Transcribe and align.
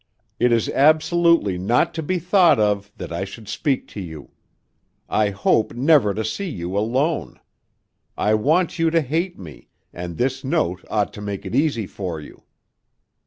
It 0.39 0.51
is 0.51 0.67
absolutely 0.67 1.59
not 1.59 1.93
to 1.93 2.01
be 2.01 2.17
thought 2.17 2.59
of 2.59 2.91
that 2.97 3.13
I 3.13 3.23
should 3.23 3.47
speak 3.47 3.87
to 3.89 3.99
you. 4.01 4.31
I 5.07 5.29
hope 5.29 5.73
never 5.75 6.15
to 6.15 6.25
see 6.25 6.49
you 6.49 6.75
alone. 6.75 7.39
I 8.17 8.33
want 8.33 8.79
you 8.79 8.89
to 8.89 9.01
hate 9.01 9.37
me 9.37 9.69
and 9.93 10.17
this 10.17 10.43
note 10.43 10.83
ought 10.89 11.13
to 11.13 11.21
make 11.21 11.45
it 11.45 11.53
easy 11.53 11.85
for 11.85 12.19
you. 12.19 12.41